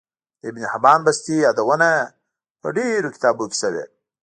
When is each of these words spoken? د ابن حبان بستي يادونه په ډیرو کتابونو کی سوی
د 0.39 0.41
ابن 0.49 0.63
حبان 0.73 0.99
بستي 1.05 1.35
يادونه 1.45 1.89
په 2.61 2.67
ډیرو 2.77 3.13
کتابونو 3.15 3.49
کی 3.51 3.57
سوی 3.63 3.85